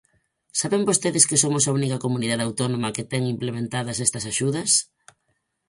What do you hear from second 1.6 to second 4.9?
a única comunidade autónoma que ten implementadas estas axudas.